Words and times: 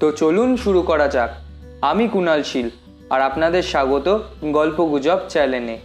তো 0.00 0.12
চলুন 0.12 0.56
শুরু 0.56 0.82
করা 0.82 1.08
যাক। 1.08 1.30
আমি 1.82 2.08
কুণাল 2.08 2.42
শীল 2.42 2.70
আর 3.10 3.20
আপনাদের 3.20 3.62
স্বাগত 3.62 4.20
গল্প 4.44 4.84
গুজব 4.84 5.18
চ্যানেলে। 5.28 5.78